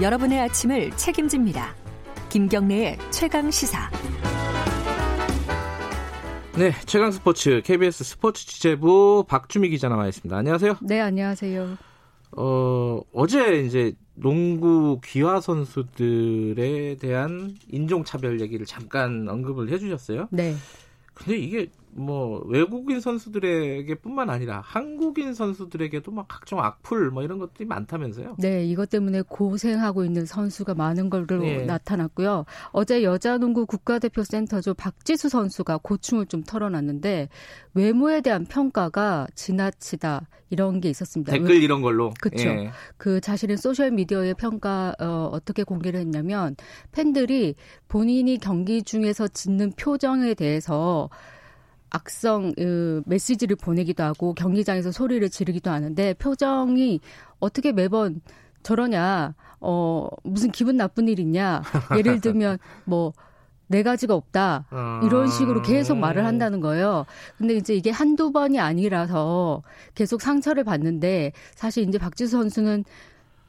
여러분의 0.00 0.38
아침을 0.38 0.92
책임집니다. 0.92 1.74
김경래의 2.28 2.98
최강 3.10 3.50
시사. 3.50 3.90
네, 6.56 6.72
최강 6.86 7.10
스포츠 7.10 7.60
KBS 7.64 8.04
스포츠 8.04 8.46
취재부 8.46 9.24
박주미 9.26 9.70
기자 9.70 9.88
나와 9.88 10.06
있습니다. 10.06 10.36
안녕하세요. 10.36 10.76
네, 10.82 11.00
안녕하세요. 11.00 11.76
어, 12.36 13.00
어제 13.12 13.62
이제 13.62 13.92
농구 14.14 15.00
귀화 15.04 15.40
선수들에 15.40 16.96
대한 17.00 17.56
인종차별 17.68 18.40
얘기를 18.40 18.66
잠깐 18.66 19.28
언급을 19.28 19.68
해주셨어요. 19.70 20.28
네. 20.30 20.54
근데 21.14 21.38
이게 21.38 21.70
뭐 21.98 22.42
외국인 22.46 23.00
선수들에게뿐만 23.00 24.30
아니라 24.30 24.60
한국인 24.64 25.34
선수들에게도 25.34 26.10
막 26.12 26.26
각종 26.28 26.60
악플 26.60 27.10
뭐 27.10 27.22
이런 27.22 27.38
것들이 27.38 27.66
많다면서요? 27.66 28.36
네, 28.38 28.64
이것 28.64 28.88
때문에 28.88 29.22
고생하고 29.22 30.04
있는 30.04 30.24
선수가 30.24 30.74
많은 30.74 31.10
걸로 31.10 31.38
네. 31.40 31.64
나타났고요. 31.64 32.44
어제 32.72 33.02
여자농구 33.02 33.66
국가대표 33.66 34.22
센터죠 34.22 34.74
박지수 34.74 35.28
선수가 35.28 35.80
고충을 35.82 36.26
좀 36.26 36.42
털어놨는데 36.42 37.28
외모에 37.74 38.20
대한 38.20 38.44
평가가 38.44 39.26
지나치다 39.34 40.28
이런 40.50 40.80
게 40.80 40.88
있었습니다. 40.90 41.32
댓글 41.32 41.62
이런 41.62 41.82
걸로. 41.82 42.12
그렇죠. 42.20 42.48
예. 42.48 42.70
그 42.96 43.20
자신의 43.20 43.58
소셜 43.58 43.90
미디어의 43.90 44.34
평가 44.34 44.94
어, 44.98 45.28
어떻게 45.32 45.62
공개를 45.62 46.00
했냐면 46.00 46.56
팬들이 46.92 47.54
본인이 47.88 48.38
경기 48.38 48.82
중에서 48.82 49.28
짓는 49.28 49.72
표정에 49.72 50.34
대해서 50.34 51.10
악성 51.90 52.52
그 52.56 53.02
메시지를 53.06 53.56
보내기도 53.56 54.02
하고 54.02 54.34
경기장에서 54.34 54.92
소리를 54.92 55.28
지르기도 55.30 55.70
하는데 55.70 56.14
표정이 56.14 57.00
어떻게 57.40 57.72
매번 57.72 58.20
저러냐 58.62 59.34
어 59.60 60.08
무슨 60.24 60.50
기분 60.50 60.76
나쁜 60.76 61.08
일 61.08 61.18
있냐. 61.20 61.62
예를 61.96 62.20
들면 62.20 62.58
뭐 62.84 63.12
네 63.68 63.82
가지가 63.82 64.14
없다. 64.14 64.64
이런 65.04 65.28
식으로 65.28 65.62
계속 65.62 65.98
말을 65.98 66.24
한다는 66.24 66.60
거예요. 66.60 67.04
근데 67.36 67.54
이제 67.54 67.74
이게 67.74 67.90
한두 67.90 68.32
번이 68.32 68.58
아니라서 68.58 69.62
계속 69.94 70.20
상처를 70.22 70.64
받는데 70.64 71.32
사실 71.54 71.86
이제 71.86 71.98
박지수 71.98 72.30
선수는 72.32 72.84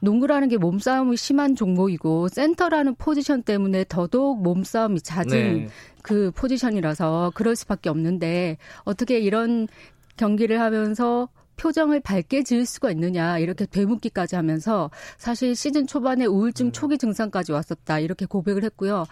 농구라는 0.00 0.48
게 0.48 0.56
몸싸움이 0.56 1.16
심한 1.16 1.54
종목이고 1.54 2.28
센터라는 2.28 2.94
포지션 2.96 3.42
때문에 3.42 3.84
더더욱 3.88 4.42
몸싸움이 4.42 5.00
잦은 5.02 5.28
네. 5.28 5.68
그 6.02 6.30
포지션이라서 6.34 7.32
그럴 7.34 7.56
수밖에 7.56 7.90
없는데 7.90 8.56
어떻게 8.84 9.18
이런 9.18 9.68
경기를 10.16 10.60
하면서 10.60 11.28
표정을 11.56 12.00
밝게 12.00 12.42
지을 12.42 12.64
수가 12.64 12.90
있느냐 12.92 13.38
이렇게 13.38 13.66
되묻기까지 13.66 14.34
하면서 14.34 14.90
사실 15.18 15.54
시즌 15.54 15.86
초반에 15.86 16.24
우울증 16.24 16.68
음. 16.68 16.72
초기 16.72 16.96
증상까지 16.96 17.52
왔었다 17.52 17.98
이렇게 17.98 18.24
고백을 18.24 18.64
했고요. 18.64 19.04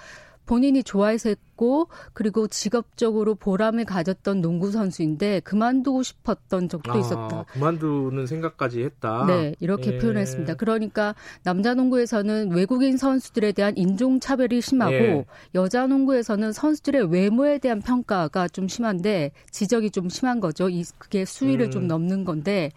본인이 0.48 0.82
좋아해서 0.82 1.28
했고 1.28 1.88
그리고 2.14 2.48
직업적으로 2.48 3.34
보람을 3.34 3.84
가졌던 3.84 4.40
농구 4.40 4.70
선수인데 4.70 5.40
그만두고 5.40 6.02
싶었던 6.02 6.70
적도 6.70 6.92
아, 6.92 6.96
있었다. 6.96 7.44
그만두는 7.52 8.26
생각까지 8.26 8.82
했다. 8.82 9.26
네, 9.26 9.54
이렇게 9.60 9.92
예. 9.94 9.98
표현했습니다. 9.98 10.54
그러니까 10.54 11.14
남자 11.42 11.74
농구에서는 11.74 12.52
외국인 12.52 12.96
선수들에 12.96 13.52
대한 13.52 13.76
인종 13.76 14.20
차별이 14.20 14.62
심하고 14.62 14.94
예. 14.94 15.26
여자 15.54 15.86
농구에서는 15.86 16.52
선수들의 16.52 17.12
외모에 17.12 17.58
대한 17.58 17.82
평가가 17.82 18.48
좀 18.48 18.68
심한데 18.68 19.32
지적이 19.50 19.90
좀 19.90 20.08
심한 20.08 20.40
거죠. 20.40 20.70
이 20.70 20.82
그게 20.96 21.26
수위를 21.26 21.66
음. 21.66 21.70
좀 21.70 21.86
넘는 21.86 22.24
건데 22.24 22.70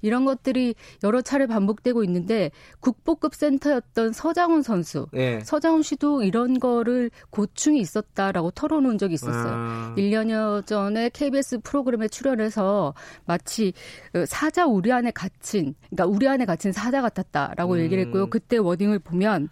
이런 0.00 0.24
것들이 0.24 0.76
여러 1.02 1.22
차례 1.22 1.46
반복되고 1.46 2.04
있는데 2.04 2.52
국보급 2.78 3.34
센터였던 3.34 4.12
서장훈 4.12 4.62
선수, 4.62 5.08
예. 5.16 5.40
서장훈 5.40 5.82
씨도 5.82 6.22
이런 6.22 6.60
거를 6.60 7.10
고충이 7.30 7.80
있었다라고 7.80 8.50
털어놓은 8.52 8.98
적이 8.98 9.14
있었어요. 9.14 9.52
아. 9.54 9.94
1년여 9.96 10.66
전에 10.66 11.10
KBS 11.10 11.58
프로그램에 11.60 12.08
출연해서 12.08 12.94
마치 13.24 13.72
그 14.12 14.26
사자 14.26 14.66
우리 14.66 14.92
안에 14.92 15.10
갇힌, 15.10 15.74
그러니까 15.90 16.06
우리 16.06 16.28
안에 16.28 16.44
갇힌 16.44 16.72
사자 16.72 17.02
같았다라고 17.02 17.74
음. 17.74 17.78
얘기를 17.80 18.04
했고요. 18.04 18.28
그때 18.28 18.56
워딩을 18.56 18.98
보면 19.00 19.48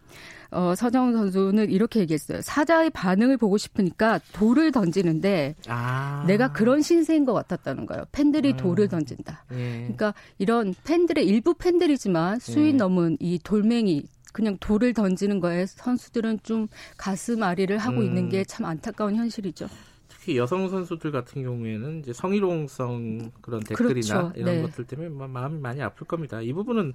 어, 0.54 0.74
서정훈 0.76 1.14
선수는 1.14 1.70
이렇게 1.70 1.98
얘기했어요. 2.00 2.40
사자의 2.40 2.90
반응을 2.90 3.36
보고 3.36 3.58
싶으니까 3.58 4.20
돌을 4.32 4.70
던지는데 4.70 5.56
아. 5.66 6.24
내가 6.28 6.52
그런 6.52 6.80
신세인 6.80 7.24
것 7.24 7.32
같았다는 7.34 7.86
거예요. 7.86 8.04
팬들이 8.12 8.52
음. 8.52 8.56
돌을 8.56 8.88
던진다. 8.88 9.44
예. 9.52 9.56
그러니까 9.80 10.14
이런 10.38 10.72
팬들의 10.84 11.26
일부 11.26 11.54
팬들이지만 11.54 12.38
수위 12.38 12.68
예. 12.68 12.72
넘은 12.72 13.16
이 13.18 13.40
돌멩이 13.42 14.04
그냥 14.34 14.58
돌을 14.58 14.92
던지는 14.94 15.38
거에 15.40 15.64
선수들은 15.64 16.40
좀 16.42 16.66
가슴 16.98 17.42
아리를 17.42 17.78
하고 17.78 18.00
음. 18.00 18.04
있는 18.04 18.28
게 18.28 18.44
참 18.44 18.66
안타까운 18.66 19.14
현실이죠. 19.14 19.68
특히 20.08 20.36
여성 20.36 20.68
선수들 20.68 21.12
같은 21.12 21.42
경우에는 21.42 22.00
이제 22.00 22.12
성희롱성 22.12 23.30
그런 23.40 23.60
댓글이나 23.60 24.30
그렇죠. 24.30 24.32
이런 24.36 24.56
네. 24.56 24.62
것들 24.62 24.86
때문에 24.86 25.08
마음이 25.08 25.60
많이 25.60 25.80
아플 25.82 26.06
겁니다. 26.06 26.40
이 26.42 26.52
부분은 26.52 26.92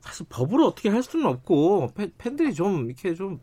사실 0.00 0.24
법으로 0.28 0.66
어떻게 0.66 0.88
할 0.88 1.02
수는 1.02 1.26
없고 1.26 1.92
팬들이 2.18 2.54
좀 2.54 2.86
이렇게 2.86 3.14
좀 3.14 3.40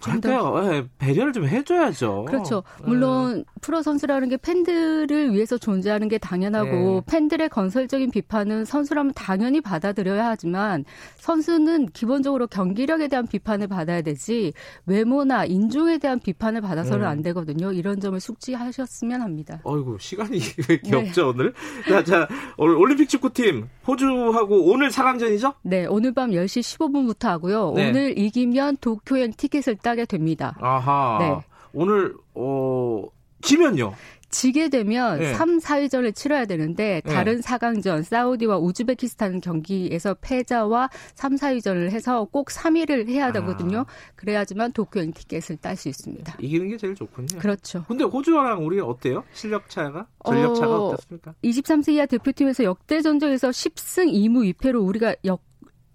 그러니까요. 0.00 0.68
네, 0.68 0.84
배려를 0.98 1.32
좀 1.32 1.46
해줘야죠. 1.46 2.26
그렇죠. 2.28 2.62
물론 2.84 3.38
네. 3.38 3.44
프로 3.60 3.82
선수라는 3.82 4.28
게 4.28 4.36
팬들을 4.36 5.32
위해서 5.32 5.56
존재하는 5.58 6.08
게 6.08 6.18
당연하고 6.18 6.70
네. 6.70 7.00
팬들의 7.06 7.48
건설적인 7.48 8.10
비판은 8.10 8.64
선수라면 8.64 9.12
당연히 9.14 9.60
받아들여야 9.60 10.26
하지만 10.26 10.84
선수는 11.16 11.86
기본적으로 11.92 12.46
경기력에 12.46 13.08
대한 13.08 13.26
비판을 13.26 13.68
받아야 13.68 14.02
되지 14.02 14.52
외모나 14.84 15.44
인종에 15.44 15.98
대한 15.98 16.20
비판을 16.20 16.60
받아서는 16.60 17.04
음. 17.04 17.08
안 17.08 17.22
되거든요. 17.22 17.72
이런 17.72 17.98
점을 18.00 18.18
숙지하셨으면 18.18 19.22
합니다. 19.22 19.60
어이구 19.64 19.96
시간이 20.00 20.38
왜 20.68 20.74
이렇게 20.74 20.90
네. 20.90 20.96
없죠 20.96 21.28
오늘? 21.30 21.52
자, 21.88 22.04
자 22.04 22.28
올림픽 22.58 23.08
축구팀 23.08 23.68
호주하고 23.86 24.70
오늘 24.70 24.88
4강전이죠? 24.88 25.54
네, 25.62 25.86
오늘 25.86 26.12
밤 26.12 26.30
10시 26.30 26.78
15분부터 26.78 27.28
하고요. 27.28 27.72
네. 27.74 27.90
오늘 27.90 28.18
이기면 28.18 28.78
도쿄행 28.80 29.32
티켓을 29.36 29.76
따게 29.96 30.04
됩니다. 30.04 30.54
아하. 30.60 31.18
네. 31.18 31.40
오늘 31.72 32.14
어 32.34 33.04
지면요. 33.40 33.94
지게 34.28 34.68
되면 34.68 35.18
네. 35.18 35.32
3, 35.32 35.58
4위전을 35.58 36.14
치러야 36.14 36.44
되는데 36.44 37.00
네. 37.02 37.12
다른 37.12 37.36
네. 37.36 37.40
4강전 37.40 38.02
사우디와 38.02 38.58
우즈베키스탄 38.58 39.40
경기에서 39.40 40.14
패자와 40.20 40.90
3, 41.14 41.36
4위전을 41.36 41.90
해서 41.90 42.26
꼭 42.30 42.48
3위를 42.48 43.08
해야 43.08 43.32
되거든요. 43.32 43.80
아. 43.80 43.86
그래야지만 44.16 44.72
도쿄행 44.72 45.12
티켓을 45.12 45.56
딸 45.58 45.76
수 45.76 45.88
있습니다. 45.88 46.36
이기는 46.40 46.68
게 46.68 46.76
제일 46.76 46.94
좋군요. 46.94 47.38
그렇죠. 47.38 47.84
근데 47.88 48.04
호주랑 48.04 48.66
우리 48.66 48.80
어때요? 48.80 49.24
실력 49.32 49.70
차가? 49.70 50.06
전력 50.26 50.54
차가 50.54 50.76
어, 50.76 50.88
어떻습니까? 50.88 51.34
23세 51.42 51.92
이하 51.92 52.04
대표팀에서 52.06 52.64
역대 52.64 53.00
전적에서 53.00 53.48
10승 53.48 54.12
2무 54.12 54.52
2패로 54.54 54.86
우리가 54.86 55.14
역 55.24 55.40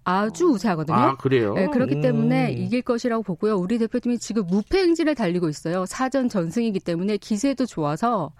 아주 0.04 0.46
우세하거든요. 0.46 0.96
아, 0.96 1.16
그래요? 1.16 1.54
네, 1.54 1.66
그렇기 1.68 2.00
때문에 2.00 2.52
이길 2.52 2.82
것이라고 2.82 3.22
보고요. 3.22 3.56
우리 3.56 3.78
대표팀이 3.78 4.18
지금 4.18 4.46
무패 4.46 4.78
행진을 4.78 5.14
달리고 5.14 5.48
있어요. 5.48 5.86
사전 5.86 6.28
전승이기 6.28 6.80
때문에 6.80 7.16
기세도 7.18 7.66
좋아서 7.66 8.32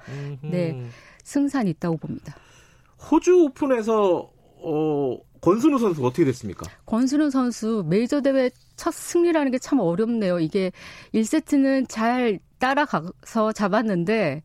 네, 0.43 0.85
승산이 1.23 1.71
있다고 1.71 1.97
봅니다. 1.99 2.35
호주 3.11 3.45
오픈에서 3.45 4.31
어 4.65 5.17
권순우 5.41 5.79
선수 5.79 6.05
어떻게 6.07 6.25
됐습니까? 6.25 6.65
권순우 6.87 7.31
선수 7.31 7.85
메이저 7.89 8.21
대회 8.21 8.51
첫 8.77 8.93
승리라는 8.95 9.51
게 9.51 9.59
참 9.59 9.81
어렵네요. 9.81 10.39
이게 10.41 10.71
1세트는 11.15 11.87
잘 11.89 12.39
따라가서 12.59 13.51
잡았는데 13.53 14.43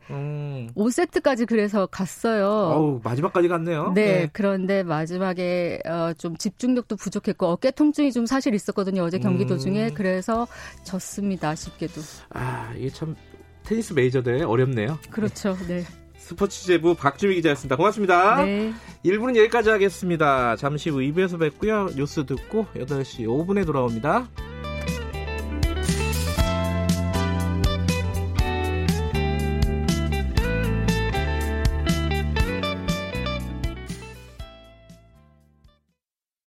음. 0.57 0.69
5세트까지 0.75 1.48
그래서 1.48 1.86
갔어요. 1.86 2.48
어우, 2.48 3.01
마지막까지 3.04 3.48
갔네요. 3.48 3.92
네, 3.94 4.06
네. 4.06 4.30
그런데 4.33 4.83
마지막에 4.83 5.80
어, 5.86 6.13
좀 6.18 6.38
집중력도 6.38 6.95
부족했고 6.95 7.48
어깨 7.48 7.71
통증이 7.71 8.12
좀 8.12 8.25
사실 8.25 8.54
있었거든요. 8.54 9.04
어제 9.04 9.19
경기 9.19 9.44
음. 9.44 9.48
도중에 9.48 9.92
그래서 9.92 10.48
졌습니다. 10.83 11.50
아쉽게도. 11.50 12.01
아, 12.30 12.74
이게 12.75 12.89
참 12.89 13.15
테니스 13.63 13.94
메이저 13.94 14.21
대회 14.24 14.44
어렵네요. 14.44 14.98
그렇죠. 15.09 15.56
네. 15.68 15.83
스포츠 16.18 16.65
제부 16.65 16.95
박주미 16.95 17.36
기자였습니다. 17.36 17.77
고맙습니다. 17.77 18.44
네. 18.44 18.74
1부는 19.06 19.38
여기까지 19.38 19.69
하겠습니다. 19.69 20.57
잠시 20.57 20.89
후 20.89 20.98
2부에서 20.98 21.39
뵙고요. 21.39 21.88
뉴스 21.95 22.25
듣고 22.25 22.65
8시 22.75 23.25
5분에 23.25 23.65
돌아옵니다. 23.65 24.27